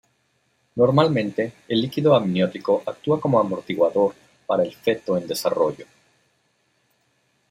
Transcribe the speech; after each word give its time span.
Normalmente, 0.73 1.53
el 1.67 1.79
líquido 1.83 2.15
amniótico 2.15 2.81
actúa 2.87 3.21
como 3.21 3.39
amortiguador 3.39 4.15
para 4.47 4.63
el 4.63 4.73
feto 4.73 5.15
en 5.15 5.27
desarrollo. 5.27 5.85